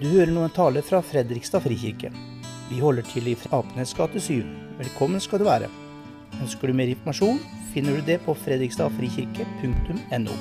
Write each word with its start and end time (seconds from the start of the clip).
Du 0.00 0.06
hører 0.08 0.30
nå 0.32 0.40
en 0.46 0.52
tale 0.56 0.80
fra 0.80 1.02
Fredrikstad 1.04 1.60
frikirke. 1.60 2.08
Vi 2.70 2.78
holder 2.80 3.04
til 3.04 3.26
i 3.28 3.34
Apenes 3.52 3.90
gate 3.92 4.16
7. 4.16 4.40
Velkommen 4.78 5.20
skal 5.20 5.42
du 5.42 5.44
være. 5.44 5.68
Ønsker 6.40 6.70
du 6.70 6.74
mer 6.78 6.88
informasjon, 6.88 7.36
finner 7.74 7.98
du 7.98 8.06
det 8.06 8.16
på 8.24 8.32
fredrikstadfrikirke.no. 8.46 10.32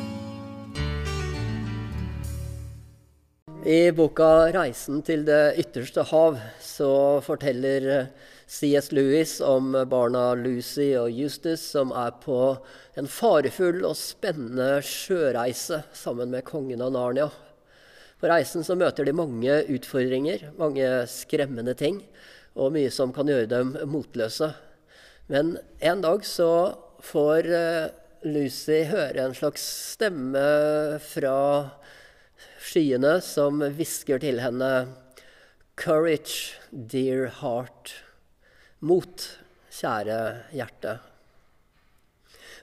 I 3.68 3.92
boka 3.92 4.48
'Reisen 4.56 5.04
til 5.04 5.28
det 5.28 5.60
ytterste 5.60 6.08
hav' 6.08 6.40
så 6.64 7.20
forteller 7.20 8.08
C.S. 8.48 8.92
Lewis 8.96 9.42
om 9.44 9.76
barna 9.92 10.40
Lucy 10.40 10.96
og 10.96 11.12
Eustace 11.12 11.68
som 11.76 11.92
er 11.92 12.16
på 12.24 12.56
en 12.96 13.12
farefull 13.12 13.84
og 13.84 14.00
spennende 14.00 14.80
sjøreise 14.80 15.84
sammen 15.92 16.32
med 16.32 16.48
kongen 16.48 16.82
av 16.82 16.96
Narnia. 16.96 17.30
På 18.20 18.28
reisen 18.28 18.66
så 18.68 18.76
møter 18.76 19.08
de 19.08 19.16
mange 19.16 19.54
utfordringer, 19.72 20.50
mange 20.60 20.88
skremmende 21.08 21.76
ting, 21.80 22.02
og 22.60 22.74
mye 22.76 22.92
som 22.92 23.14
kan 23.16 23.30
gjøre 23.32 23.48
dem 23.48 23.76
motløse. 23.88 24.52
Men 25.32 25.56
en 25.80 26.04
dag 26.04 26.26
så 26.28 26.52
får 27.06 27.48
eh, 27.48 27.92
Lucy 28.28 28.82
høre 28.90 29.24
en 29.24 29.36
slags 29.38 29.64
stemme 29.94 30.42
fra 31.00 31.38
skyene 32.60 33.20
som 33.24 33.64
hvisker 33.64 34.20
til 34.20 34.42
henne 34.44 34.72
Courage, 35.80 36.58
dear 36.72 37.30
heart. 37.40 37.94
Mot, 38.84 39.24
kjære 39.72 40.20
hjerte. 40.56 40.98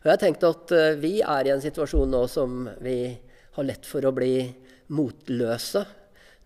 Og 0.00 0.04
jeg 0.04 0.12
har 0.12 0.20
tenkt 0.20 0.44
at 0.44 0.76
eh, 0.76 1.00
vi 1.00 1.14
er 1.24 1.48
i 1.48 1.54
en 1.54 1.64
situasjon 1.64 2.12
nå 2.12 2.26
som 2.28 2.66
vi 2.84 2.98
har 3.56 3.64
lett 3.64 3.88
for 3.88 4.04
å 4.04 4.12
bli 4.12 4.34
motløse. 4.92 5.84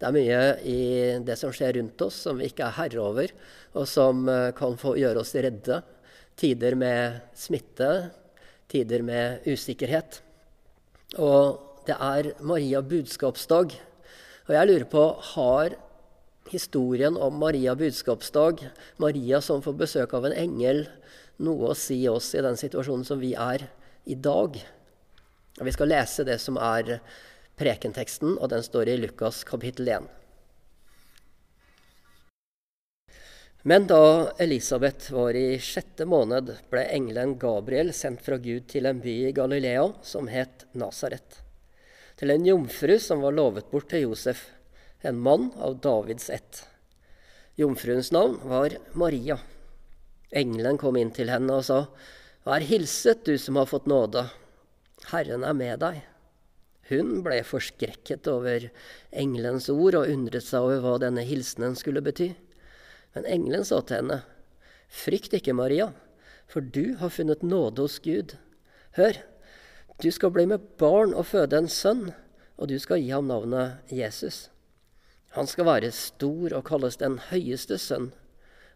Det 0.01 0.09
er 0.09 0.17
mye 0.17 0.45
i 0.65 0.80
det 1.27 1.37
som 1.37 1.53
skjer 1.53 1.77
rundt 1.77 2.01
oss 2.07 2.23
som 2.25 2.39
vi 2.41 2.49
ikke 2.49 2.65
er 2.66 2.79
herre 2.79 3.02
over, 3.02 3.32
og 3.77 3.88
som 3.88 4.24
eh, 4.32 4.52
kan 4.57 4.79
få 4.80 4.95
gjøre 4.97 5.21
oss 5.21 5.35
redde. 5.37 5.82
Tider 6.41 6.77
med 6.79 7.21
smitte, 7.37 7.91
tider 8.71 9.05
med 9.05 9.45
usikkerhet. 9.45 10.23
Og 11.21 11.85
det 11.88 11.99
er 11.99 12.32
Maria 12.41 12.80
budskapsdag. 12.80 13.77
Og 14.49 14.52
jeg 14.57 14.71
lurer 14.71 14.88
på 14.88 15.04
har 15.35 15.77
historien 16.51 17.16
om 17.21 17.37
Maria 17.38 17.77
budskapsdag, 17.79 18.65
Maria 18.99 19.41
som 19.45 19.63
får 19.63 19.77
besøk 19.85 20.15
av 20.16 20.27
en 20.27 20.37
engel, 20.38 20.87
noe 21.45 21.71
å 21.71 21.79
si 21.79 22.02
oss 22.10 22.32
i 22.35 22.43
den 22.45 22.59
situasjonen 22.59 23.07
som 23.07 23.21
vi 23.21 23.35
er 23.38 23.69
i 24.09 24.16
dag? 24.16 24.57
Vi 25.60 25.75
skal 25.77 25.93
lese 25.93 26.25
det 26.27 26.38
som 26.43 26.57
er 26.57 26.99
prekenteksten, 27.61 28.39
og 28.41 28.49
den 28.53 28.65
står 28.65 28.89
i 28.89 28.97
Lukas 29.03 29.43
kapittel 29.45 29.91
1. 29.93 30.09
Men 33.69 33.85
da 33.91 34.30
Elisabeth 34.41 35.13
var 35.13 35.37
i 35.37 35.59
sjette 35.61 36.07
måned, 36.09 36.55
ble 36.73 36.87
engelen 36.88 37.35
Gabriel 37.41 37.93
sendt 37.93 38.25
fra 38.25 38.38
Gud 38.41 38.65
til 38.73 38.88
en 38.88 39.03
by 39.05 39.16
i 39.29 39.35
Galilea 39.37 39.85
som 40.07 40.31
het 40.33 40.65
Nasaret, 40.73 41.43
til 42.16 42.33
en 42.33 42.47
jomfru 42.49 42.97
som 42.97 43.21
var 43.21 43.37
lovet 43.37 43.69
bort 43.69 43.91
til 43.93 44.07
Josef, 44.07 44.47
en 45.05 45.21
mann 45.21 45.51
av 45.61 45.77
Davids 45.85 46.31
ett. 46.33 46.65
Jomfruens 47.61 48.09
navn 48.16 48.38
var 48.49 48.79
Maria. 48.97 49.37
Engelen 50.33 50.81
kom 50.81 50.97
inn 50.97 51.13
til 51.13 51.29
henne 51.33 51.61
og 51.61 51.66
sa, 51.69 51.83
Vær 52.49 52.65
hilset, 52.65 53.27
du 53.29 53.37
som 53.37 53.61
har 53.61 53.69
fått 53.69 53.88
nåde. 53.91 54.25
Herren 55.11 55.45
er 55.45 55.57
med 55.57 55.83
deg. 55.85 56.01
Hun 56.91 57.21
ble 57.23 57.38
forskrekket 57.46 58.27
over 58.27 58.66
engelens 59.15 59.69
ord 59.71 59.95
og 59.95 60.10
undret 60.10 60.43
seg 60.43 60.65
over 60.66 60.80
hva 60.83 60.97
denne 60.99 61.23
hilsenen 61.23 61.77
skulle 61.79 62.02
bety. 62.02 62.32
Men 63.15 63.29
engelen 63.30 63.66
sa 63.66 63.79
til 63.85 64.00
henne, 64.00 64.22
Frykt 64.91 65.37
ikke, 65.38 65.55
Maria, 65.55 65.93
for 66.50 66.66
du 66.66 66.97
har 66.98 67.12
funnet 67.14 67.44
nåde 67.47 67.84
hos 67.84 68.00
Gud. 68.03 68.34
Hør, 68.98 69.20
du 70.03 70.09
skal 70.10 70.32
bli 70.34 70.48
med 70.50 70.64
barn 70.82 71.14
og 71.14 71.28
føde 71.31 71.60
en 71.60 71.70
sønn, 71.70 72.09
og 72.59 72.72
du 72.72 72.75
skal 72.82 72.98
gi 72.98 73.12
ham 73.14 73.31
navnet 73.31 73.93
Jesus. 73.94 74.48
Han 75.38 75.47
skal 75.47 75.69
være 75.69 75.93
stor 75.94 76.56
og 76.59 76.66
kalles 76.66 76.98
den 76.98 77.20
høyeste 77.31 77.78
sønn, 77.78 78.10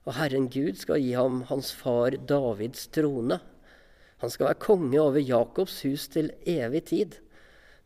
og 0.07 0.15
Herren 0.21 0.47
Gud 0.55 0.79
skal 0.79 1.03
gi 1.03 1.17
ham 1.19 1.43
hans 1.51 1.73
far 1.75 2.15
Davids 2.15 2.87
trone. 2.95 3.41
Han 4.23 4.31
skal 4.31 4.53
være 4.53 4.63
konge 4.63 5.03
over 5.03 5.19
Jakobs 5.19 5.81
hus 5.83 6.07
til 6.15 6.31
evig 6.47 6.87
tid 6.95 7.19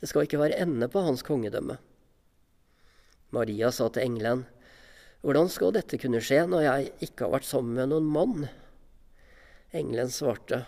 det 0.00 0.10
skal 0.10 0.26
ikke 0.26 0.40
være 0.40 0.60
ende 0.62 0.88
på 0.90 1.02
hans 1.02 1.24
kongedømme. 1.26 1.78
Maria 3.34 3.70
sa 3.74 3.88
til 3.92 4.06
engelen, 4.06 4.46
Hvordan 5.20 5.48
skal 5.50 5.72
dette 5.74 5.98
kunne 5.98 6.20
skje 6.22 6.44
når 6.46 6.62
jeg 6.62 6.90
ikke 7.08 7.26
har 7.26 7.32
vært 7.32 7.48
sammen 7.48 7.74
med 7.74 7.90
noen 7.90 8.06
mann? 8.06 8.44
Engelen 9.74 10.12
svarte, 10.14 10.66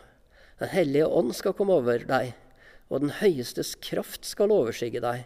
Den 0.59 0.69
hellige 0.75 1.07
ånd 1.07 1.33
skal 1.33 1.55
komme 1.57 1.79
over 1.79 2.03
deg, 2.05 2.35
og 2.91 3.01
den 3.01 3.15
høyestes 3.21 3.77
kraft 3.81 4.27
skal 4.29 4.53
overskygge 4.53 5.01
deg. 5.01 5.23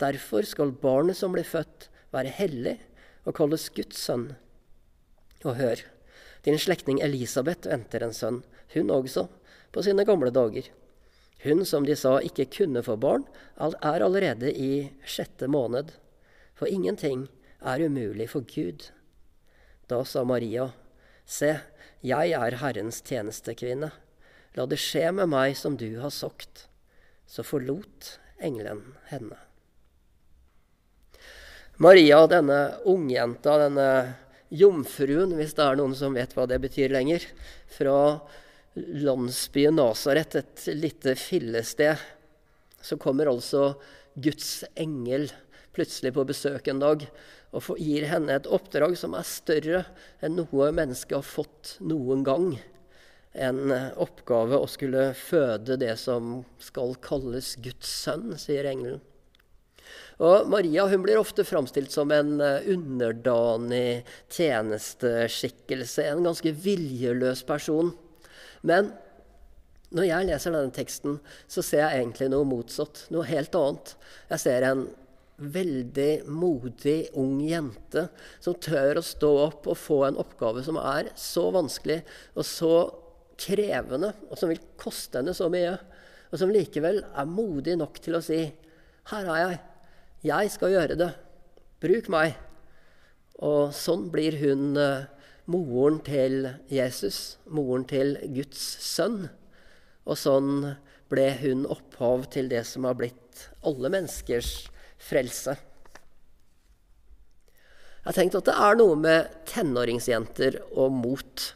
Derfor 0.00 0.42
skal 0.48 0.72
barnet 0.80 1.20
som 1.20 1.36
blir 1.36 1.46
født, 1.46 1.90
være 2.10 2.32
hellig 2.32 2.78
og 3.24 3.36
kalles 3.36 3.68
Guds 3.76 4.00
sønn. 4.00 4.32
Og 5.44 5.60
hør, 5.60 5.84
din 6.42 6.58
slektning 6.58 6.98
Elisabeth 7.04 7.68
venter 7.68 8.02
en 8.02 8.16
sønn, 8.16 8.40
hun 8.74 8.90
også, 8.90 9.28
på 9.70 9.84
sine 9.84 10.08
gamle 10.08 10.32
dager. 10.34 10.72
Hun 11.44 11.64
som 11.68 11.84
de 11.84 11.96
sa 11.96 12.16
ikke 12.24 12.48
kunne 12.48 12.80
få 12.84 12.96
barn, 12.96 13.26
er 13.60 14.04
allerede 14.04 14.48
i 14.48 14.88
sjette 15.04 15.48
måned. 15.50 15.92
For 16.56 16.70
ingenting 16.70 17.26
er 17.60 17.84
umulig 17.84 18.30
for 18.32 18.46
Gud. 18.48 18.88
Da 19.88 20.00
sa 20.08 20.24
Maria, 20.24 20.70
Se, 21.24 21.54
jeg 22.04 22.32
er 22.36 22.58
Herrens 22.60 23.00
tjenestekvinne. 23.04 23.90
La 24.56 24.66
det 24.68 24.78
skje 24.80 25.08
med 25.16 25.30
meg 25.32 25.56
som 25.56 25.76
du 25.80 25.88
har 26.00 26.12
sagt. 26.12 26.66
Så 27.26 27.44
forlot 27.44 28.18
engelen 28.44 28.82
henne. 29.08 29.38
Maria, 31.80 32.20
denne 32.30 32.76
ungjenta, 32.86 33.56
denne 33.64 33.88
jomfruen, 34.54 35.32
hvis 35.34 35.56
det 35.56 35.64
er 35.64 35.80
noen 35.80 35.96
som 35.98 36.14
vet 36.14 36.36
hva 36.36 36.44
det 36.46 36.60
betyr 36.62 36.92
lenger, 36.92 37.24
fra 37.72 37.96
landsbyen 38.74 39.76
Nasaret, 39.78 40.34
et 40.34 40.66
lite 40.74 41.14
fillested, 41.18 41.96
så 42.82 42.98
kommer 43.00 43.30
altså 43.30 43.74
Guds 44.14 44.64
engel 44.74 45.30
plutselig 45.74 46.14
på 46.14 46.26
besøk 46.28 46.68
en 46.70 46.82
dag 46.82 47.06
og 47.54 47.78
gir 47.78 48.06
henne 48.10 48.34
et 48.34 48.50
oppdrag 48.50 48.96
som 48.98 49.14
er 49.14 49.26
større 49.26 49.82
enn 50.24 50.38
noe 50.40 50.70
menneske 50.74 51.14
har 51.14 51.26
fått 51.26 51.76
noen 51.82 52.24
gang. 52.26 52.52
En 53.34 53.72
oppgave 53.98 54.58
å 54.58 54.70
skulle 54.70 55.08
føde 55.18 55.78
det 55.80 55.94
som 56.02 56.42
skal 56.62 56.94
kalles 57.02 57.54
Guds 57.62 57.90
sønn, 58.04 58.34
sier 58.38 58.66
engelen. 58.70 59.02
Og 60.22 60.46
Maria 60.50 60.86
hun 60.90 61.02
blir 61.02 61.18
ofte 61.18 61.42
framstilt 61.46 61.90
som 61.92 62.12
en 62.14 62.38
eh, 62.42 62.66
underdanig 62.70 64.04
tjenesteskikkelse, 64.32 66.06
en 66.06 66.22
ganske 66.28 66.52
viljeløs 66.64 67.42
person. 67.46 67.90
Men 68.64 68.90
når 69.94 70.08
jeg 70.08 70.28
leser 70.28 70.54
denne 70.54 70.74
teksten, 70.74 71.18
så 71.46 71.62
ser 71.62 71.84
jeg 71.84 72.02
egentlig 72.02 72.30
noe 72.32 72.48
motsatt. 72.48 73.04
Noe 73.14 73.26
helt 73.28 73.54
annet. 73.58 73.94
Jeg 74.32 74.42
ser 74.42 74.66
en 74.66 74.86
veldig 75.34 76.26
modig 76.30 76.98
ung 77.18 77.40
jente 77.42 78.06
som 78.42 78.54
tør 78.62 79.00
å 79.00 79.06
stå 79.06 79.30
opp 79.48 79.68
og 79.70 79.78
få 79.78 80.00
en 80.06 80.18
oppgave 80.22 80.62
som 80.66 80.78
er 80.78 81.10
så 81.18 81.48
vanskelig 81.54 82.00
og 82.36 82.46
så 82.46 82.74
krevende, 83.40 84.12
og 84.30 84.38
som 84.38 84.50
vil 84.52 84.62
koste 84.78 85.18
henne 85.18 85.34
så 85.34 85.48
mye, 85.50 85.74
og 86.30 86.38
som 86.38 86.52
likevel 86.54 87.00
er 87.02 87.30
modig 87.30 87.74
nok 87.78 87.98
til 88.02 88.18
å 88.18 88.22
si 88.22 88.44
Her 89.10 89.26
er 89.28 89.40
jeg. 89.42 89.56
Jeg 90.24 90.50
skal 90.54 90.72
gjøre 90.72 90.94
det. 90.96 91.10
Bruk 91.82 92.06
meg. 92.08 92.38
Og 93.44 93.74
sånn 93.76 94.06
blir 94.08 94.38
hun 94.40 94.78
uh, 94.80 95.04
moren 95.50 95.98
til 96.04 96.48
Jesus, 96.72 97.36
moren 97.46 97.84
til 97.88 98.16
Guds 98.34 98.62
sønn. 98.84 99.28
Og 100.04 100.18
sånn 100.20 100.74
ble 101.12 101.28
hun 101.42 101.64
opphav 101.70 102.26
til 102.32 102.48
det 102.52 102.64
som 102.68 102.86
har 102.88 102.96
blitt 102.98 103.46
alle 103.64 103.90
menneskers 103.92 104.66
frelse. 105.00 105.56
Jeg 108.04 108.10
har 108.10 108.16
tenkt 108.18 108.36
at 108.36 108.48
det 108.50 108.56
er 108.60 108.76
noe 108.76 108.96
med 109.00 109.30
tenåringsjenter 109.48 110.58
og 110.76 110.92
mot. 110.92 111.46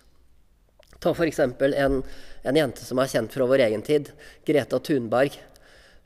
Ta 0.99 1.13
f.eks. 1.13 1.43
En, 1.45 2.01
en 2.01 2.59
jente 2.59 2.87
som 2.87 3.01
er 3.03 3.11
kjent 3.13 3.35
fra 3.37 3.47
vår 3.49 3.67
egen 3.67 3.85
tid, 3.85 4.09
Greta 4.49 4.81
Thunberg. 4.81 5.37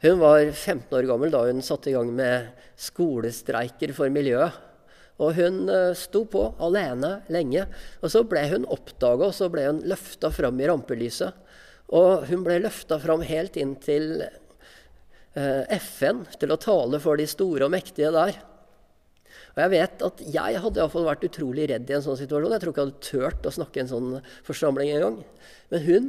Hun 0.02 0.19
var 0.19 0.43
15 0.50 0.90
år 0.99 1.06
gammel 1.06 1.31
da 1.31 1.44
hun 1.46 1.62
satte 1.62 1.93
i 1.93 1.94
gang 1.94 2.11
med 2.11 2.50
skolestreiker 2.75 3.94
for 3.94 4.11
miljøet. 4.11 4.58
Og 5.20 5.35
hun 5.37 5.64
uh, 5.69 5.93
sto 5.99 6.25
på 6.31 6.47
alene 6.62 7.19
lenge. 7.32 7.67
Og 8.00 8.12
så 8.12 8.23
ble 8.29 8.44
hun 8.53 8.69
oppdaga, 8.73 9.29
og 9.29 9.37
så 9.37 9.50
ble 9.53 9.67
hun 9.69 9.82
løfta 9.88 10.32
fram 10.35 10.61
i 10.61 10.69
rampelyset. 10.70 11.37
Og 11.93 12.25
hun 12.31 12.47
ble 12.47 12.62
løfta 12.62 12.97
fram 13.03 13.25
helt 13.26 13.59
inn 13.61 13.76
til 13.82 14.25
uh, 14.25 15.64
FN, 15.76 16.25
til 16.41 16.55
å 16.55 16.61
tale 16.61 17.03
for 17.03 17.20
de 17.20 17.29
store 17.29 17.69
og 17.69 17.75
mektige 17.75 18.14
der. 18.14 18.41
Og 19.53 19.61
jeg 19.61 19.73
vet 19.75 20.05
at 20.06 20.20
jeg 20.25 20.61
hadde 20.64 20.81
i 20.81 20.82
hvert 20.82 20.94
fall 20.94 21.09
vært 21.11 21.26
utrolig 21.29 21.69
redd 21.69 21.91
i 21.91 21.97
en 21.97 22.05
sånn 22.05 22.19
situasjon. 22.20 22.55
Jeg 22.55 22.62
tror 22.62 22.73
ikke 22.73 22.85
jeg 22.85 22.91
hadde 22.91 23.08
turt 23.08 23.49
å 23.49 23.56
snakke 23.58 23.81
i 23.81 23.82
en 23.85 23.91
sånn 23.91 24.12
forsamling 24.47 24.94
engang. 24.94 25.19
Men 25.73 25.85
hun 25.85 26.06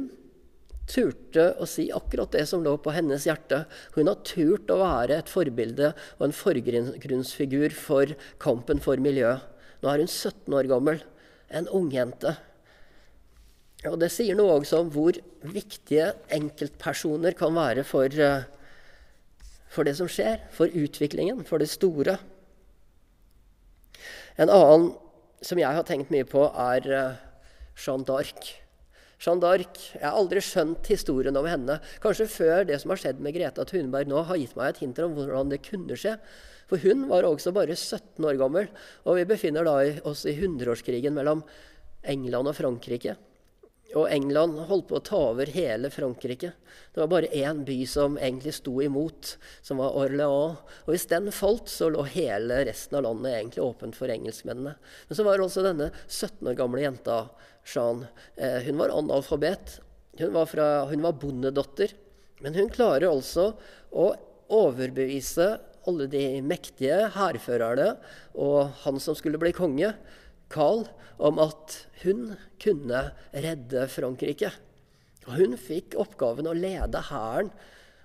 turte 0.90 1.50
å 1.60 1.66
si 1.68 1.86
akkurat 1.94 2.32
det 2.34 2.44
som 2.48 2.64
lå 2.64 2.74
på 2.82 2.92
hennes 2.94 3.26
hjerte. 3.28 3.64
Hun 3.96 4.10
har 4.10 4.22
turt 4.26 4.70
å 4.72 4.80
være 4.82 5.20
et 5.20 5.32
forbilde 5.32 5.92
og 6.18 6.26
en 6.28 6.36
forgrunnsfigur 6.36 7.76
for 7.76 8.14
kampen 8.42 8.82
for 8.84 9.00
miljøet. 9.00 9.44
Nå 9.82 9.90
er 9.92 10.04
hun 10.04 10.10
17 10.10 10.56
år 10.56 10.68
gammel, 10.70 11.00
en 11.52 11.68
ungjente. 11.68 12.36
Og 13.84 13.98
det 14.00 14.08
sier 14.12 14.36
noe 14.36 14.56
også 14.60 14.80
om 14.80 14.90
hvor 14.92 15.16
viktige 15.44 16.12
enkeltpersoner 16.32 17.36
kan 17.36 17.52
være 17.56 17.84
for, 17.84 18.08
eh, 18.08 18.46
for 19.68 19.84
det 19.84 19.96
som 19.98 20.08
skjer, 20.08 20.40
for 20.50 20.72
utviklingen, 20.72 21.44
for 21.44 21.60
det 21.60 21.68
store. 21.68 22.16
En 24.38 24.48
annen 24.48 24.94
som 25.44 25.60
jeg 25.60 25.76
har 25.76 25.84
tenkt 25.84 26.10
mye 26.10 26.24
på, 26.24 26.48
er 26.48 26.88
eh, 26.88 27.16
Jeanne 27.76 28.08
d'Arc. 28.08 28.63
Jeanne 29.22 29.42
d'Arc 29.42 29.82
Jeg 29.94 30.04
har 30.04 30.16
aldri 30.18 30.42
skjønt 30.44 30.90
historien 30.90 31.36
om 31.38 31.46
henne. 31.48 31.78
Kanskje 32.02 32.30
før 32.30 32.66
det 32.68 32.80
som 32.82 32.94
har 32.94 33.02
skjedd 33.02 33.22
med 33.22 33.36
Greta 33.36 33.66
Thunberg 33.68 34.10
nå, 34.10 34.24
har 34.28 34.40
gitt 34.40 34.56
meg 34.58 34.72
et 34.72 34.82
hint 34.84 35.02
om 35.04 35.14
hvordan 35.18 35.52
det 35.52 35.62
kunne 35.66 35.98
skje. 35.98 36.16
For 36.70 36.80
hun 36.80 37.06
var 37.10 37.26
også 37.28 37.52
bare 37.54 37.76
17 37.76 38.24
år 38.24 38.40
gammel, 38.40 38.70
og 39.04 39.18
vi 39.18 39.28
befinner 39.28 39.66
da 39.66 39.76
oss 40.08 40.24
i 40.28 40.36
hundreårskrigen 40.38 41.14
mellom 41.16 41.44
England 42.08 42.50
og 42.50 42.56
Frankrike. 42.56 43.16
Og 43.94 44.08
England 44.10 44.56
holdt 44.66 44.88
på 44.90 44.96
å 44.98 45.04
ta 45.06 45.18
over 45.30 45.50
hele 45.54 45.90
Frankrike. 45.92 46.50
Det 46.90 46.98
var 46.98 47.10
bare 47.12 47.30
én 47.36 47.60
by 47.66 47.76
som 47.86 48.16
egentlig 48.18 48.56
sto 48.56 48.72
imot, 48.82 49.36
som 49.62 49.78
var 49.78 49.94
Orléans. 50.00 50.58
Og 50.82 50.90
hvis 50.90 51.06
den 51.12 51.30
falt, 51.34 51.70
så 51.70 51.92
lå 51.92 52.02
hele 52.16 52.64
resten 52.66 52.98
av 52.98 53.04
landet 53.06 53.36
egentlig 53.36 53.62
åpent 53.62 53.98
for 53.98 54.10
engelskmennene. 54.10 54.74
Men 55.08 55.18
så 55.18 55.26
var 55.26 55.42
også 55.42 55.62
denne 55.66 55.92
17 56.08 56.50
år 56.50 56.58
gamle 56.58 56.82
jenta, 56.82 57.20
Jean. 57.68 58.06
Eh, 58.36 58.60
hun 58.66 58.80
var 58.80 58.94
analfabet. 58.94 59.78
Hun 60.18 60.34
var, 60.36 60.46
fra, 60.46 60.66
hun 60.90 61.02
var 61.04 61.16
bondedatter. 61.20 61.94
Men 62.44 62.56
hun 62.58 62.70
klarer 62.72 63.08
altså 63.10 63.52
å 63.90 64.10
overbevise 64.52 65.54
alle 65.88 66.06
de 66.08 66.24
mektige 66.44 67.10
hærførerne 67.14 67.94
og 68.40 68.74
han 68.84 69.00
som 69.02 69.16
skulle 69.16 69.40
bli 69.40 69.52
konge, 69.56 69.92
Carl 70.52 70.84
om 71.18 71.38
at 71.42 71.76
hun 72.02 72.34
kunne 72.62 73.06
redde 73.32 73.86
Frankrike. 73.92 74.50
Og 75.24 75.38
hun 75.38 75.56
fikk 75.60 75.96
oppgaven 76.00 76.48
å 76.50 76.56
lede 76.56 77.00
hæren. 77.08 77.52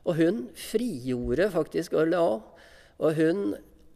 Og 0.07 0.19
hun 0.19 0.43
frigjorde 0.57 1.49
faktisk 1.53 1.97
Orléans. 1.99 2.45
Og 2.99 3.15
hun 3.19 3.41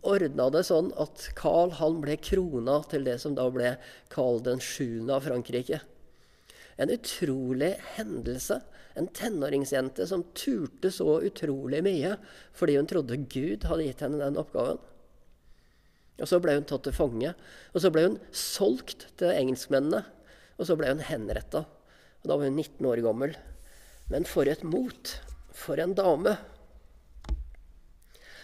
ordna 0.03 0.49
det 0.53 0.65
sånn 0.67 0.91
at 0.99 1.29
Carl 1.37 1.73
han 1.79 2.01
ble 2.03 2.17
krona 2.21 2.81
til 2.91 3.07
det 3.07 3.17
som 3.23 3.35
da 3.37 3.47
ble 3.51 3.75
Carl 4.13 4.41
den 4.45 4.61
7. 4.61 5.09
av 5.11 5.25
Frankrike. 5.27 5.81
En 6.77 6.91
utrolig 6.93 7.75
hendelse. 7.95 8.61
En 8.93 9.07
tenåringsjente 9.09 10.05
som 10.07 10.25
turte 10.37 10.91
så 10.93 11.17
utrolig 11.25 11.79
mye 11.85 12.15
fordi 12.53 12.75
hun 12.77 12.89
trodde 12.89 13.23
Gud 13.25 13.65
hadde 13.65 13.87
gitt 13.87 14.03
henne 14.05 14.21
den 14.21 14.37
oppgaven. 14.41 14.81
Og 16.21 16.29
Så 16.29 16.37
ble 16.41 16.53
hun 16.59 16.67
tatt 16.69 16.85
til 16.85 16.93
fange. 16.93 17.33
Og 17.73 17.81
så 17.81 17.89
ble 17.93 18.05
hun 18.05 18.19
solgt 18.29 19.07
til 19.17 19.33
engelskmennene. 19.33 20.03
Og 20.61 20.69
så 20.69 20.77
ble 20.77 20.91
hun 20.93 21.01
henretta. 21.01 21.63
Da 22.23 22.37
var 22.37 22.45
hun 22.45 22.59
19 22.59 22.85
år 22.85 23.01
gammel. 23.03 23.33
Men 24.13 24.27
for 24.29 24.47
et 24.47 24.63
mot! 24.63 25.15
For 25.53 25.81
en 25.81 25.95
dame! 25.97 26.37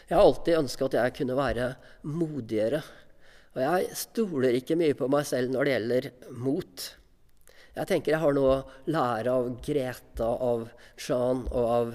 Jeg 0.09 0.17
har 0.17 0.25
alltid 0.25 0.57
ønska 0.57 0.87
at 0.87 0.97
jeg 0.97 1.15
kunne 1.19 1.37
være 1.37 1.71
modigere. 2.09 2.81
Og 3.53 3.61
jeg 3.61 3.97
stoler 3.97 4.57
ikke 4.57 4.77
mye 4.79 4.97
på 4.97 5.09
meg 5.11 5.27
selv 5.29 5.53
når 5.53 5.65
det 5.65 5.75
gjelder 5.75 6.09
mot. 6.41 6.85
Jeg 7.77 7.89
tenker 7.89 8.15
jeg 8.15 8.21
har 8.23 8.33
noe 8.33 8.55
å 8.55 8.61
lære 8.89 9.33
av 9.33 9.51
Greta, 9.65 10.29
av 10.29 10.65
Jean 10.97 11.45
og 11.51 11.73
av 11.75 11.91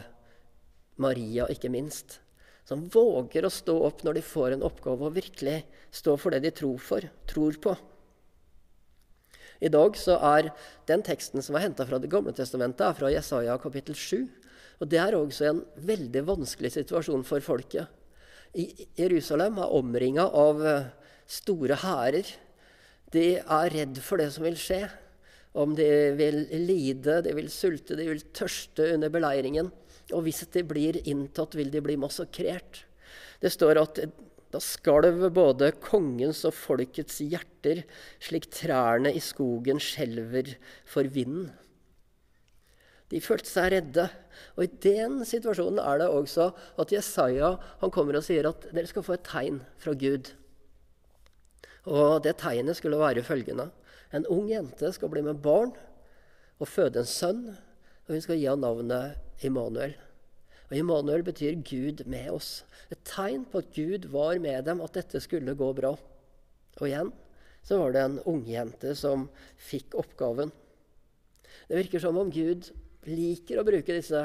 Maria, 1.03 1.49
ikke 1.51 1.73
minst 1.75 2.21
som 2.65 2.87
våger 2.89 3.45
å 3.45 3.53
stå 3.53 3.75
opp 3.87 4.05
når 4.05 4.19
de 4.19 4.23
får 4.25 4.55
en 4.55 4.65
oppgave, 4.65 5.05
og 5.05 5.17
virkelig 5.19 5.59
stå 5.95 6.17
for 6.21 6.33
det 6.33 6.45
de 6.47 6.53
tror, 6.57 6.79
for, 6.81 7.05
tror 7.29 7.59
på. 7.61 7.75
I 9.65 9.71
dag 9.73 9.97
så 9.97 10.17
er 10.35 10.51
den 10.89 11.05
teksten 11.05 11.45
som 11.45 11.57
er 11.57 11.67
henta 11.67 11.87
fra 11.89 12.01
Det 12.01 12.11
gamle 12.13 12.35
testamentet, 12.37 12.85
er 12.87 12.97
fra 12.97 13.13
Jesaja 13.13 13.57
kapittel 13.61 13.97
7. 13.97 14.25
Og 14.83 14.89
Det 14.91 14.99
er 14.99 15.15
også 15.15 15.47
en 15.49 15.61
veldig 15.77 16.25
vanskelig 16.27 16.73
situasjon 16.75 17.23
for 17.25 17.45
folket. 17.45 17.87
Jerusalem 18.55 19.59
er 19.59 19.73
omringa 19.75 20.29
av 20.31 20.61
eh, 20.63 20.91
store 21.27 21.79
hærer. 21.83 22.29
De 23.15 23.25
er 23.39 23.73
redd 23.75 23.99
for 24.03 24.23
det 24.23 24.31
som 24.35 24.47
vil 24.47 24.59
skje. 24.59 24.85
Om 25.55 25.75
de 25.79 25.89
vil 26.19 26.45
lide, 26.67 27.21
de 27.23 27.35
vil 27.35 27.51
sulte, 27.51 27.99
de 27.99 28.07
vil 28.11 28.23
tørste 28.35 28.95
under 28.97 29.11
beleiringen. 29.15 29.71
Og 30.13 30.27
hvis 30.27 30.45
de 30.55 30.65
blir 30.67 30.99
inntatt, 31.03 31.55
vil 31.59 31.71
de 31.73 31.83
bli 31.83 31.97
massakrert. 31.99 32.85
Det 33.43 33.53
står 33.55 33.81
at 33.83 34.01
da 34.55 34.61
skalv 34.63 35.25
både 35.35 35.73
kongens 35.83 36.45
og 36.47 36.55
folkets 36.55 37.19
hjerter, 37.25 37.83
slik 38.23 38.47
trærne 38.55 39.11
i 39.11 39.23
skogen 39.23 39.83
skjelver 39.83 40.55
for 40.87 41.11
vinden. 41.11 41.51
De 43.13 43.21
følte 43.23 43.51
seg 43.51 43.73
redde. 43.75 44.07
Og 44.57 44.65
i 44.65 44.73
den 44.87 45.21
situasjonen 45.29 45.81
er 45.83 46.01
det 46.01 46.09
også 46.11 46.51
at 46.81 46.93
Jesaja 46.95 47.55
han 47.83 47.93
kommer 47.95 48.19
og 48.19 48.27
sier 48.27 48.49
at 48.49 48.67
dere 48.73 48.91
skal 48.91 49.05
få 49.07 49.17
et 49.19 49.27
tegn 49.29 49.61
fra 49.81 49.95
Gud. 49.99 50.33
Og 51.85 52.23
det 52.25 52.39
tegnet 52.41 52.79
skulle 52.79 53.01
være 53.01 53.25
følgende. 53.27 53.69
En 54.15 54.27
ung 54.31 54.49
jente 54.49 54.93
skal 54.95 55.11
bli 55.13 55.25
med 55.27 55.43
barn 55.45 55.75
og 56.63 56.71
føde 56.71 57.03
en 57.03 57.09
sønn, 57.09 57.45
og 58.07 58.15
hun 58.15 58.23
skal 58.25 58.39
gi 58.39 58.49
ham 58.49 58.63
navnet 58.63 59.45
Immanuel. 59.45 59.97
Og 60.71 60.79
Immanuel 60.79 61.25
betyr 61.27 61.59
Gud 61.67 62.05
med 62.09 62.31
oss. 62.33 62.63
Et 62.91 63.01
tegn 63.05 63.45
på 63.51 63.61
at 63.61 63.73
Gud 63.77 64.09
var 64.13 64.39
med 64.41 64.65
dem, 64.69 64.81
at 64.81 64.97
dette 64.97 65.21
skulle 65.21 65.57
gå 65.59 65.73
bra. 65.77 65.93
Og 66.81 66.87
igjen 66.89 67.13
så 67.65 67.79
var 67.81 67.95
det 67.95 68.05
en 68.05 68.17
ungjente 68.29 68.93
som 68.97 69.29
fikk 69.61 69.97
oppgaven. 70.01 70.53
Det 71.69 71.79
virker 71.79 72.03
som 72.03 72.17
om 72.21 72.33
Gud 72.33 72.71
liker 73.09 73.61
å 73.61 73.67
bruke 73.67 73.97
disse 73.97 74.21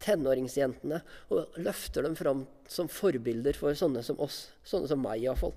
tenåringsjentene 0.00 1.00
og 1.34 1.58
løfter 1.60 2.06
dem 2.06 2.16
fram 2.16 2.44
som 2.70 2.88
forbilder 2.90 3.56
for 3.56 3.76
sånne 3.76 4.02
som 4.06 4.20
oss, 4.22 4.48
sånne 4.64 4.88
som 4.90 5.02
meg 5.02 5.24
iallfall. 5.24 5.54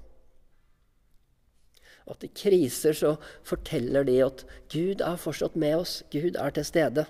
At 2.12 2.24
i 2.28 2.32
kriser 2.36 2.96
så 2.98 3.14
forteller 3.48 4.04
de 4.08 4.18
at 4.26 4.44
Gud 4.74 5.04
er 5.06 5.22
fortsatt 5.22 5.56
med 5.56 5.78
oss, 5.80 6.02
Gud 6.12 6.36
er 6.36 6.56
til 6.56 6.68
stede. 6.68 7.06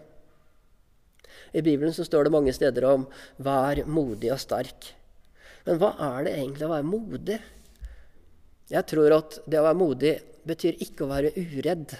I 1.53 1.63
Bibelen 1.65 1.93
så 1.93 2.05
står 2.05 2.27
det 2.27 2.36
mange 2.36 2.53
steder 2.53 2.86
om 2.86 3.07
'vær 3.41 3.86
modig 3.86 4.31
og 4.33 4.41
sterk'. 4.41 4.93
Men 5.65 5.79
hva 5.79 5.93
er 5.98 6.24
det 6.24 6.33
egentlig 6.38 6.67
å 6.67 6.74
være 6.75 6.89
modig? 6.91 7.39
Jeg 8.69 8.86
tror 8.86 9.17
at 9.17 9.39
det 9.48 9.60
å 9.60 9.67
være 9.67 9.79
modig 9.79 10.13
betyr 10.45 10.81
ikke 10.83 11.05
å 11.05 11.12
være 11.12 11.33
uredd. 11.39 11.95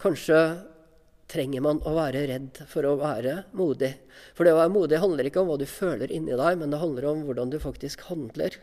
Kanskje 0.00 0.38
trenger 1.30 1.62
man 1.64 1.80
å 1.86 1.92
være 1.94 2.24
redd 2.30 2.62
for 2.70 2.86
å 2.88 2.96
være 3.00 3.44
modig. 3.56 3.92
For 4.34 4.46
det 4.46 4.54
å 4.54 4.60
være 4.60 4.74
modig 4.74 5.00
handler 5.02 5.28
ikke 5.28 5.44
om 5.44 5.52
hva 5.52 5.58
du 5.60 5.66
føler 5.68 6.12
inni 6.12 6.34
deg, 6.38 6.58
men 6.58 6.72
det 6.72 6.80
handler 6.82 7.06
om 7.10 7.22
hvordan 7.26 7.52
du 7.52 7.58
faktisk 7.62 8.02
handler. 8.08 8.56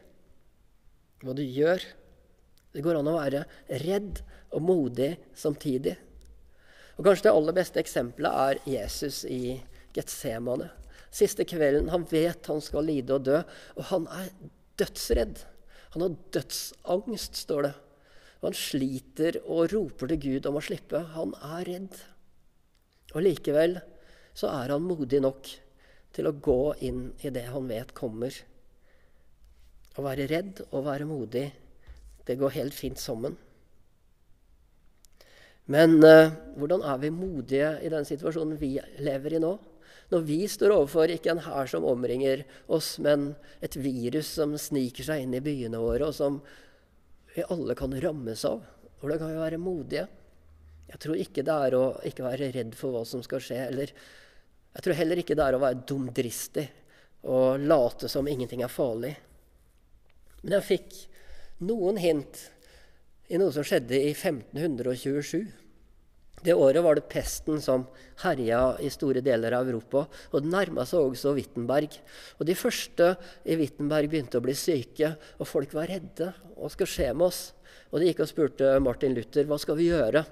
Hva 1.24 1.36
du 1.38 1.43
gjør. 1.43 1.83
Det 2.75 2.83
går 2.86 3.00
an 3.00 3.09
å 3.09 3.15
være 3.17 3.45
redd 3.86 4.21
og 4.53 4.65
modig 4.67 5.13
samtidig. 5.38 5.95
Og 6.97 7.05
Kanskje 7.05 7.27
det 7.27 7.36
aller 7.38 7.55
beste 7.57 7.81
eksempelet 7.81 8.43
er 8.43 8.62
Jesus 8.74 9.24
i 9.29 9.57
Getsemane. 9.95 10.69
Siste 11.13 11.45
kvelden. 11.47 11.91
Han 11.93 12.05
vet 12.09 12.50
han 12.51 12.62
skal 12.62 12.88
lide 12.89 13.15
og 13.15 13.25
dø, 13.29 13.41
og 13.77 13.89
han 13.91 14.07
er 14.13 14.31
dødsredd. 14.81 15.41
Han 15.95 16.03
har 16.03 16.17
dødsangst, 16.36 17.39
står 17.45 17.69
det. 17.69 17.74
Og 18.38 18.50
han 18.50 18.57
sliter 18.57 19.39
og 19.45 19.71
roper 19.74 20.12
til 20.12 20.21
Gud 20.25 20.50
om 20.50 20.59
å 20.59 20.65
slippe. 20.67 21.01
Han 21.15 21.33
er 21.55 21.65
redd. 21.69 22.01
Og 23.15 23.23
likevel 23.23 23.77
så 24.37 24.51
er 24.53 24.73
han 24.75 24.85
modig 24.85 25.21
nok 25.23 25.49
til 26.15 26.29
å 26.29 26.35
gå 26.35 26.61
inn 26.87 27.09
i 27.25 27.31
det 27.33 27.47
han 27.51 27.69
vet 27.69 27.93
kommer. 27.97 28.33
Å 29.97 30.03
være 30.05 30.27
redd 30.29 30.61
og 30.69 30.85
være 30.85 31.07
modig, 31.09 31.47
det 32.27 32.37
går 32.37 32.57
helt 32.57 32.75
fint 32.75 32.99
sammen. 33.01 33.37
Men 35.67 35.97
eh, 36.05 36.31
hvordan 36.55 36.83
er 36.87 36.99
vi 37.01 37.11
modige 37.11 37.73
i 37.83 37.89
den 37.91 38.05
situasjonen 38.07 38.59
vi 38.59 38.77
lever 39.03 39.35
i 39.35 39.41
nå? 39.43 39.55
Når 40.07 40.21
vi 40.23 40.37
står 40.47 40.71
overfor 40.71 41.11
ikke 41.11 41.33
en 41.33 41.43
hær 41.43 41.67
som 41.67 41.83
omringer 41.87 42.45
oss, 42.71 42.93
men 43.03 43.33
et 43.59 43.75
virus 43.75 44.29
som 44.37 44.53
sniker 44.55 45.03
seg 45.03 45.25
inn 45.25 45.35
i 45.35 45.43
byene 45.43 45.81
våre, 45.81 46.07
og 46.07 46.15
som 46.15 46.39
vi 47.33 47.43
alle 47.51 47.75
kan 47.77 47.91
rammes 47.91 48.45
av. 48.47 48.63
Hvordan 49.01 49.19
kan 49.19 49.33
vi 49.33 49.41
være 49.41 49.59
modige? 49.59 50.05
Jeg 50.88 51.01
tror 51.03 51.20
ikke 51.20 51.44
det 51.46 51.58
er 51.67 51.75
å 51.75 51.84
ikke 52.08 52.25
være 52.25 52.51
redd 52.56 52.75
for 52.77 52.96
hva 52.96 53.03
som 53.08 53.24
skal 53.25 53.44
skje. 53.44 53.60
Eller 53.67 53.91
jeg 53.91 54.86
tror 54.86 55.00
heller 55.00 55.22
ikke 55.22 55.36
det 55.38 55.46
er 55.46 55.58
å 55.58 55.63
være 55.63 55.84
dumdristig 55.89 56.67
og 57.27 57.63
late 57.65 58.10
som 58.12 58.27
ingenting 58.29 58.63
er 58.63 58.72
farlig. 58.72 59.13
Men 60.44 60.60
jeg 60.60 60.67
fikk 60.67 61.00
noen 61.67 61.98
hint 62.00 62.44
i 63.27 63.39
noe 63.41 63.51
som 63.51 63.65
skjedde 63.67 63.98
i 63.98 64.13
1527. 64.13 65.48
Det 66.46 66.53
året 66.53 66.84
var 66.86 66.96
det 66.96 67.10
pesten 67.10 67.58
som 67.60 67.88
herja 68.22 68.77
i 68.86 68.91
store 68.94 69.24
deler 69.25 69.56
av 69.58 69.67
Europa. 69.67 70.06
Og 70.32 70.44
det 70.46 70.53
nærma 70.53 70.86
seg 70.86 71.10
også 71.10 71.34
Wittenberg. 71.36 71.98
Og 72.38 72.46
de 72.48 72.56
første 72.56 73.15
i 73.44 73.58
Wittenberg 73.58 74.12
begynte 74.12 74.38
å 74.38 74.46
bli 74.46 74.53
syke, 74.56 75.15
og 75.41 75.50
folk 75.50 75.74
var 75.75 75.89
redde. 75.89 76.29
Hva 76.56 76.70
skal 76.72 76.91
skje 76.94 77.10
med 77.15 77.27
oss? 77.32 77.41
Og 77.89 78.00
de 78.00 78.12
gikk 78.12 78.22
og 78.24 78.29
spurte 78.29 78.75
Martin 78.84 79.17
Luther 79.17 79.50
hva 79.50 79.58
skal 79.60 79.79
vi 79.79 79.89
gjøre. 79.89 80.24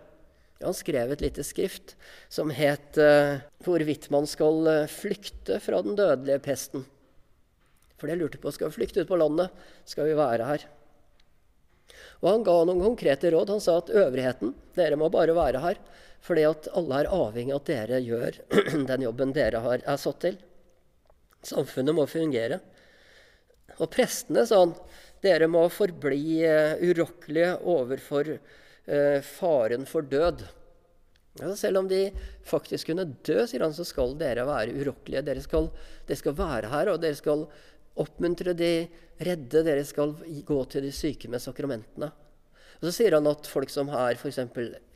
Han 0.64 0.76
skrev 0.76 1.12
et 1.12 1.24
lite 1.24 1.44
skrift 1.44 1.96
som 2.32 2.52
het 2.54 2.96
uh, 3.02 3.42
'Hvorvidt 3.64 4.08
man 4.14 4.28
skal 4.28 4.68
uh, 4.68 4.88
flykte 4.88 5.60
fra 5.60 5.82
den 5.84 5.98
dødelige 5.98 6.40
pesten'. 6.40 6.86
For 8.00 8.08
det 8.08 8.16
lurte 8.20 8.40
på. 8.40 8.52
Skal 8.52 8.72
vi 8.72 8.80
flykte 8.80 9.04
ut 9.04 9.12
på 9.12 9.20
landet? 9.20 9.52
Skal 9.86 10.08
vi 10.08 10.16
være 10.16 10.48
her? 10.48 10.66
Og 12.24 12.30
han 12.32 12.44
ga 12.48 12.56
noen 12.64 12.84
konkrete 12.84 13.32
råd. 13.32 13.52
Han 13.56 13.64
sa 13.64 13.78
at 13.80 13.92
øvrigheten, 13.92 14.56
dere 14.76 15.00
må 15.00 15.10
bare 15.12 15.36
være 15.36 15.64
her. 15.64 15.80
Fordi 16.26 16.44
at 16.48 16.68
alle 16.74 17.04
er 17.04 17.12
avhengig 17.14 17.54
av 17.54 17.62
at 17.62 17.70
dere 17.70 18.02
gjør 18.02 18.40
den 18.92 19.06
jobben 19.06 19.34
dere 19.36 19.62
har, 19.62 19.84
er 19.86 20.00
satt 20.02 20.24
til. 20.24 20.40
Samfunnet 21.46 21.96
må 21.96 22.08
fungere. 22.10 22.60
Og 23.78 23.90
prestene, 23.92 24.46
sa 24.48 24.64
han, 24.64 24.74
dere 25.24 25.50
må 25.52 25.68
forbli 25.74 26.40
uh, 26.48 26.80
urokkelige 26.82 27.58
overfor 27.76 28.38
faren 29.26 29.86
for 29.90 30.06
død. 30.06 30.46
Altså 31.42 31.56
selv 31.60 31.82
om 31.82 31.88
de 31.90 32.12
faktisk 32.48 32.92
kunne 32.92 33.08
dø, 33.28 33.42
sier 33.44 33.66
han, 33.66 33.74
så 33.76 33.84
skal 33.88 34.14
dere 34.20 34.46
være 34.48 34.76
urokkelige. 34.78 35.24
Dere 35.28 35.42
skal, 35.44 35.68
dere 36.08 36.20
skal 36.22 36.38
være 36.38 36.70
her, 36.72 36.92
og 36.94 37.02
dere 37.04 37.18
skal 37.20 37.44
oppmuntre 38.00 38.54
de 38.56 38.70
redde. 39.26 39.66
Dere 39.68 39.84
skal 39.88 40.16
gå 40.48 40.60
til 40.72 40.88
de 40.88 40.94
syke 40.96 41.32
med 41.32 41.44
sakramentene. 41.44 42.12
Og 42.80 42.88
Så 42.88 42.94
sier 43.00 43.18
han 43.18 43.28
at 43.28 43.48
folk 43.50 43.72
som 43.72 43.92
er 43.92 44.16
f.eks. 44.16 44.40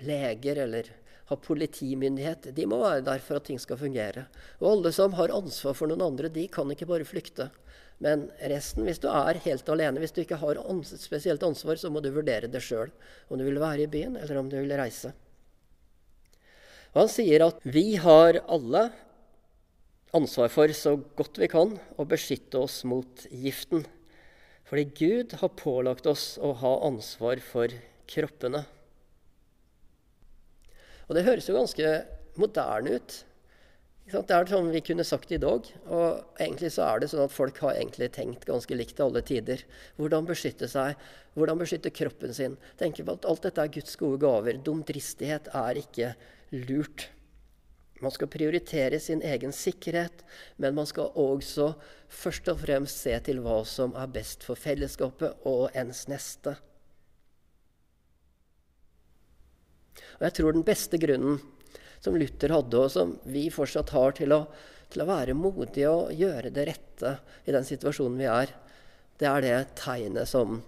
leger 0.06 0.64
eller 0.64 0.94
har 1.30 1.38
politimyndighet, 1.46 2.50
de 2.56 2.66
må 2.66 2.80
være 2.82 3.04
der 3.06 3.20
for 3.22 3.38
at 3.38 3.46
ting 3.46 3.60
skal 3.62 3.78
fungere. 3.78 4.26
Og 4.60 4.72
alle 4.72 4.92
som 4.96 5.14
har 5.14 5.34
ansvar 5.36 5.76
for 5.78 5.92
noen 5.92 6.02
andre, 6.08 6.32
de 6.34 6.48
kan 6.50 6.72
ikke 6.74 6.88
bare 6.90 7.06
flykte. 7.06 7.50
Men 8.04 8.30
resten, 8.48 8.86
hvis 8.88 9.02
du 9.04 9.10
er 9.12 9.42
helt 9.44 9.70
alene, 9.72 10.00
hvis 10.00 10.14
du 10.16 10.22
ikke 10.24 10.40
har 10.40 10.62
ans 10.62 10.94
spesielt 11.02 11.44
ansvar, 11.44 11.80
så 11.80 11.92
må 11.92 12.00
du 12.04 12.12
vurdere 12.16 12.48
det 12.52 12.62
sjøl. 12.64 12.94
Om 13.28 13.42
du 13.42 13.44
vil 13.48 13.60
være 13.60 13.84
i 13.84 13.92
byen, 13.92 14.16
eller 14.16 14.40
om 14.40 14.48
du 14.52 14.56
vil 14.56 14.72
reise. 14.80 15.12
Og 16.94 17.04
han 17.04 17.12
sier 17.12 17.44
at 17.46 17.60
vi 17.68 18.00
har 18.02 18.40
alle 18.48 18.88
ansvar 20.16 20.50
for, 20.54 20.72
så 20.74 20.96
godt 21.20 21.38
vi 21.42 21.52
kan, 21.52 21.76
å 22.00 22.08
beskytte 22.08 22.64
oss 22.64 22.82
mot 22.88 23.28
giften. 23.30 23.84
Fordi 24.70 24.86
Gud 24.96 25.36
har 25.42 25.58
pålagt 25.60 26.08
oss 26.10 26.38
å 26.42 26.54
ha 26.62 26.74
ansvar 26.88 27.42
for 27.44 27.74
kroppene. 28.10 28.64
Og 31.10 31.18
det 31.18 31.26
høres 31.26 31.50
jo 31.50 31.58
ganske 31.58 31.94
moderne 32.40 33.00
ut. 33.00 33.24
Det 34.10 34.34
er 34.34 34.48
sånn 34.50 34.72
vi 34.74 34.82
kunne 34.82 35.06
sagt 35.06 35.30
i 35.36 35.38
dag. 35.42 35.68
Og 35.86 36.40
egentlig 36.42 36.72
så 36.74 36.88
er 36.88 37.02
det 37.02 37.12
sånn 37.12 37.28
at 37.28 37.34
folk 37.36 37.60
har 37.62 37.78
egentlig 37.78 38.10
tenkt 38.16 38.48
ganske 38.50 38.74
likt 38.74 38.96
til 38.98 39.06
alle 39.06 39.22
tider. 39.26 39.62
Hvordan 40.00 40.26
beskytte 40.26 40.70
seg, 40.72 40.98
hvordan 41.38 41.62
beskytte 41.62 41.94
kroppen 41.94 42.34
sin. 42.34 42.58
Tenke 42.82 43.06
på 43.06 43.14
at 43.20 43.28
alt 43.30 43.46
dette 43.46 43.62
er 43.62 43.74
Guds 43.76 44.00
gode 44.02 44.18
gaver. 44.24 44.58
Dumdristighet 44.66 45.52
er 45.54 45.82
ikke 45.84 46.16
lurt. 46.56 47.12
Man 48.02 48.16
skal 48.16 48.32
prioritere 48.32 48.98
sin 49.04 49.22
egen 49.22 49.54
sikkerhet, 49.54 50.24
men 50.58 50.74
man 50.78 50.88
skal 50.90 51.12
også 51.20 51.74
først 52.08 52.48
og 52.50 52.64
fremst 52.64 53.04
se 53.04 53.14
til 53.28 53.44
hva 53.44 53.60
som 53.68 53.94
er 54.00 54.10
best 54.16 54.48
for 54.48 54.58
fellesskapet 54.58 55.46
og 55.50 55.76
ens 55.78 56.08
neste. 56.10 56.56
Og 60.18 60.28
Jeg 60.28 60.38
tror 60.40 60.56
den 60.56 60.66
beste 60.68 60.98
grunnen 60.98 61.42
som 62.04 62.16
Luther 62.18 62.54
hadde, 62.56 62.80
og 62.80 62.92
som 62.94 63.16
vi 63.28 63.48
fortsatt 63.54 63.92
har 63.96 64.16
til 64.18 64.34
å, 64.36 64.44
til 64.92 65.04
å 65.04 65.10
være 65.10 65.38
modige 65.38 65.92
og 65.92 66.14
gjøre 66.16 66.52
det 66.56 66.68
rette 66.72 67.16
i 67.46 67.56
den 67.56 67.68
situasjonen 67.68 68.20
vi 68.20 68.30
er, 68.32 68.54
det 69.20 69.28
er 69.28 69.44
det 69.44 69.58
tegnet 69.80 70.30
som 70.32 70.62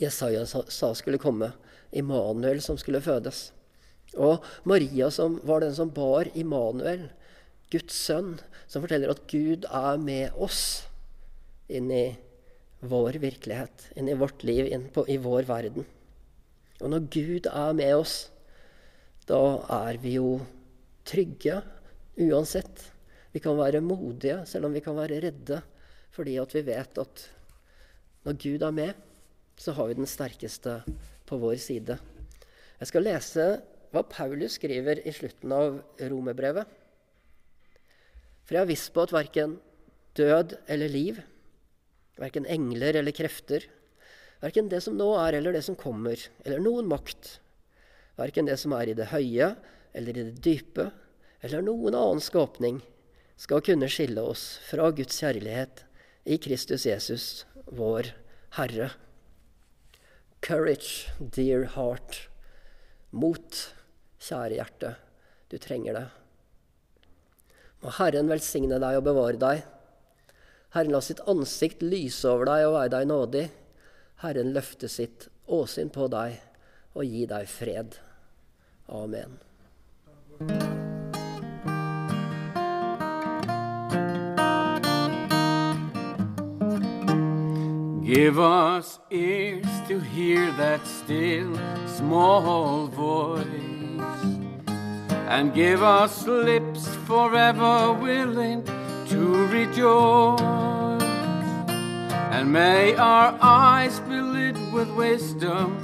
Jesaja 0.00 0.44
sa 0.48 0.92
skulle 0.96 1.20
komme. 1.20 1.52
Immanuel 1.96 2.60
som 2.64 2.76
skulle 2.80 3.02
fødes. 3.04 3.50
Og 4.16 4.44
Maria 4.68 5.10
som 5.12 5.38
var 5.46 5.62
den 5.64 5.74
som 5.76 5.92
bar 5.92 6.28
Immanuel, 6.34 7.08
Guds 7.72 7.96
sønn, 7.98 8.36
som 8.70 8.84
forteller 8.84 9.12
at 9.12 9.24
Gud 9.30 9.66
er 9.68 9.98
med 10.00 10.36
oss 10.40 10.86
inn 11.68 11.90
i 11.90 12.06
vår 12.86 13.18
virkelighet, 13.22 13.90
inn 13.96 14.08
i 14.08 14.16
vårt 14.18 14.44
liv, 14.46 14.68
inn 14.70 14.86
på, 14.92 15.04
i 15.08 15.18
vår 15.18 15.48
verden. 15.48 15.86
Og 16.80 16.92
når 16.92 17.08
Gud 17.12 17.48
er 17.50 17.76
med 17.76 17.96
oss, 17.96 18.16
da 19.26 19.40
er 19.86 19.98
vi 20.02 20.16
jo 20.16 20.36
trygge 21.06 21.60
uansett. 22.26 22.82
Vi 23.34 23.42
kan 23.42 23.58
være 23.58 23.82
modige, 23.84 24.40
selv 24.48 24.68
om 24.68 24.76
vi 24.76 24.82
kan 24.84 24.96
være 24.96 25.20
redde, 25.26 25.60
fordi 26.14 26.38
at 26.40 26.54
vi 26.54 26.64
vet 26.66 27.00
at 27.02 27.24
når 28.26 28.38
Gud 28.42 28.62
er 28.64 28.74
med, 28.74 28.92
så 29.56 29.72
har 29.76 29.88
vi 29.88 29.98
den 29.98 30.08
sterkeste 30.08 30.80
på 31.26 31.38
vår 31.40 31.58
side. 31.60 31.98
Jeg 32.80 32.90
skal 32.90 33.06
lese 33.06 33.46
hva 33.92 34.02
Paulus 34.08 34.58
skriver 34.58 35.00
i 35.06 35.14
slutten 35.14 35.52
av 35.54 35.78
romerbrevet. 36.10 36.66
For 38.46 38.54
jeg 38.54 38.62
har 38.62 38.70
visst 38.70 38.92
på 38.94 39.04
at 39.06 39.14
verken 39.14 39.56
død 40.18 40.56
eller 40.70 40.92
liv, 40.92 41.18
verken 42.20 42.46
engler 42.48 43.00
eller 43.00 43.14
krefter, 43.16 43.64
verken 44.42 44.70
det 44.72 44.82
som 44.84 44.96
nå 44.98 45.08
er 45.20 45.38
eller 45.38 45.56
det 45.56 45.64
som 45.66 45.78
kommer, 45.78 46.20
eller 46.44 46.62
noen 46.62 46.88
makt, 46.90 47.36
verken 48.18 48.48
det 48.48 48.58
som 48.60 48.74
er 48.76 48.90
i 48.90 48.96
det 48.96 49.10
høye 49.12 49.54
eller 49.96 50.16
i 50.16 50.26
det 50.28 50.42
dype, 50.44 50.90
eller 51.44 51.64
noen 51.64 51.96
annen 51.96 52.22
skapning, 52.24 52.80
skal 53.36 53.62
kunne 53.64 53.88
skille 53.92 54.22
oss 54.24 54.56
fra 54.64 54.90
Guds 54.96 55.20
kjærlighet 55.20 55.84
i 56.24 56.38
Kristus 56.40 56.86
Jesus, 56.88 57.44
vår 57.68 58.10
Herre. 58.56 58.90
Courage, 60.40 61.12
dear 61.20 61.66
heart. 61.76 62.26
Mot, 63.12 63.60
Kjære 64.26 64.56
hjerte, 64.58 64.94
du 65.52 65.58
trenger 65.62 65.96
det. 65.96 66.06
Må 67.84 67.92
Herren 67.98 68.30
velsigne 68.32 68.80
deg 68.82 68.98
og 68.98 69.04
bevare 69.06 69.38
deg. 69.40 69.62
Herren 70.74 70.94
la 70.94 71.02
sitt 71.04 71.22
ansikt 71.28 71.84
lyse 71.84 72.26
over 72.28 72.48
deg 72.48 72.64
og 72.66 72.74
være 72.78 72.92
deg 72.96 73.08
nådig. 73.12 73.44
Herren 74.24 74.52
løfte 74.56 74.90
sitt 74.90 75.28
åsyn 75.46 75.92
på 75.94 76.08
deg 76.12 76.40
og 76.96 77.04
gi 77.04 77.22
deg 77.30 77.48
fred. 77.50 77.98
Amen. 78.88 79.38
Give 88.04 88.38
us 88.38 89.00
ears 89.10 89.66
to 89.88 89.98
hear 89.98 90.52
that 90.52 90.86
still 90.86 91.58
small 91.86 92.86
voice 92.86 93.44
and 95.28 95.52
give 95.52 95.82
us 95.82 96.24
lips 96.26 96.86
forever 97.06 97.92
willing 97.92 98.62
to 99.08 99.46
rejoice. 99.48 100.40
And 102.30 102.52
may 102.52 102.94
our 102.94 103.36
eyes 103.40 103.98
be 104.00 104.20
lit 104.20 104.56
with 104.72 104.88
wisdom, 104.90 105.76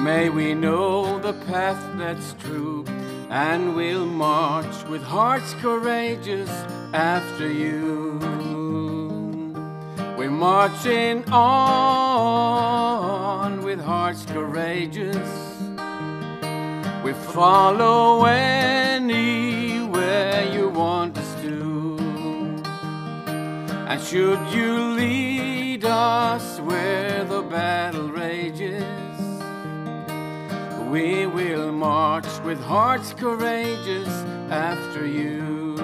may 0.00 0.28
we 0.28 0.54
know 0.54 1.18
the 1.18 1.32
path 1.32 1.82
that's 1.96 2.34
true, 2.34 2.84
and 3.28 3.74
we'll 3.76 4.06
march 4.06 4.84
with 4.88 5.02
hearts 5.02 5.54
courageous 5.54 6.50
after 6.92 7.50
you. 7.50 8.18
We're 10.16 10.30
marching 10.30 11.24
on 11.30 12.52
with 13.62 13.80
hearts 13.80 14.24
courageous 14.26 15.50
we 17.02 17.12
follow 17.14 18.24
anywhere 18.26 19.32
you 20.52 20.68
want 20.68 21.16
us 21.16 21.42
to. 21.42 21.96
And 23.88 24.00
should 24.00 24.38
you 24.52 24.92
lead 24.94 25.84
us 25.84 26.60
where 26.60 27.24
the 27.24 27.42
battle 27.42 28.08
rages, 28.10 29.09
we 30.90 31.26
will 31.26 31.72
march 31.72 32.26
with 32.44 32.60
hearts 32.60 33.14
courageous 33.14 34.08
after 34.50 35.06
you. 35.06 35.76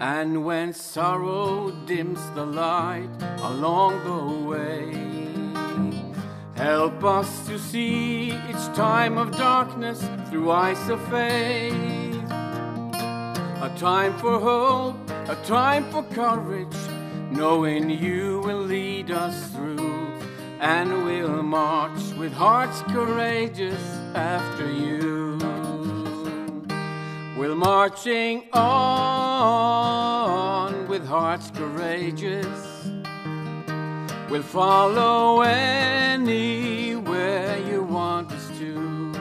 And 0.00 0.44
when 0.44 0.72
sorrow 0.72 1.70
dims 1.86 2.20
the 2.34 2.44
light 2.44 3.08
along 3.40 3.92
the 4.04 4.48
way, 4.48 5.14
Help 6.56 7.02
us 7.02 7.46
to 7.46 7.58
see 7.58 8.28
each 8.28 8.64
time 8.74 9.18
of 9.18 9.36
darkness 9.36 10.08
through 10.30 10.52
eyes 10.52 10.88
of 10.88 11.00
faith. 11.10 11.74
A 13.60 13.74
time 13.76 14.16
for 14.18 14.38
hope, 14.38 15.10
a 15.28 15.36
time 15.44 15.84
for 15.90 16.04
courage, 16.04 16.76
knowing 17.30 17.90
you 17.90 18.40
will 18.44 18.60
lead 18.62 19.10
us 19.10 19.50
through. 19.50 20.03
And 20.64 21.04
we'll 21.04 21.42
march 21.42 22.00
with 22.18 22.32
hearts 22.32 22.80
courageous 22.84 23.82
after 24.14 24.66
you. 24.72 25.36
We're 27.36 27.54
marching 27.54 28.48
on 28.54 29.68
with 30.88 31.04
hearts 31.06 31.50
courageous. 31.50 32.88
We'll 34.30 34.42
follow 34.42 35.42
anywhere 35.42 36.78
you 37.58 37.82
want 37.82 38.32
us 38.32 38.48
to. 38.58 39.12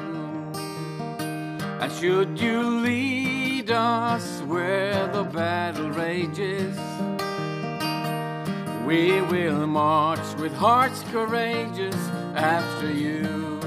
And 1.82 1.92
should 1.92 2.40
you 2.40 2.62
lead 2.80 3.70
us 3.70 4.40
where 4.44 5.08
the 5.08 5.26
battle 5.26 5.90
rages, 5.90 6.78
we 8.94 9.22
will 9.22 9.66
march 9.66 10.36
with 10.38 10.54
hearts 10.54 11.02
courageous 11.12 11.96
after 12.36 12.92
you. 12.92 13.60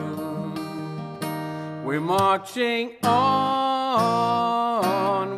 We're 1.84 2.00
marching 2.00 2.92
on 3.02 4.20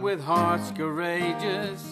with 0.03 0.21
hearts 0.21 0.73
courageous. 0.73 1.83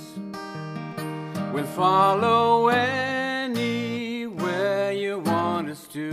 We'll 1.55 1.73
follow 1.85 2.69
anywhere 2.69 3.73
you 4.93 5.21
want 5.21 5.71
us 5.71 5.87
to. 5.95 6.13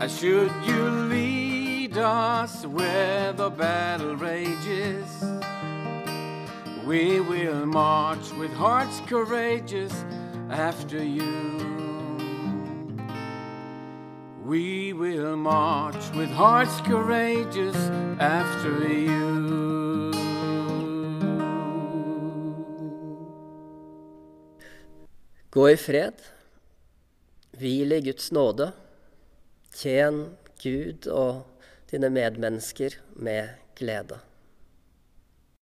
And 0.00 0.10
should 0.10 0.50
you 0.66 0.90
lead 1.14 1.96
us 1.96 2.66
where 2.66 3.32
the 3.32 3.50
battle 3.50 4.16
rages, 4.16 5.24
we 6.86 7.20
will 7.20 7.64
march 7.64 8.30
with 8.32 8.52
hearts 8.52 9.00
courageous 9.06 10.04
after 10.50 11.02
you. 11.02 11.32
We 14.44 14.92
will 14.92 15.36
march 15.36 16.10
with 16.14 16.28
hearts 16.28 16.80
courageous 16.82 17.76
after 18.20 18.88
you. 18.88 20.12
Gå 25.50 25.68
i 25.68 25.76
fred, 25.76 26.20
hvil 27.56 27.92
i 27.92 28.00
Guds 28.02 28.32
nåde, 28.32 28.72
tjen 29.72 30.36
Gud 30.60 31.06
og 31.08 31.46
dine 31.90 32.10
medmennesker 32.10 32.98
med 33.16 33.48
glede. 33.78 34.18